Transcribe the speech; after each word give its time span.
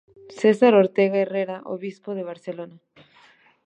Cesar 0.39 0.73
Ortega 0.83 1.17
Herrera, 1.21 1.57
Obispo 1.75 2.09
de 2.17 2.23
Barcelona. 2.31 2.77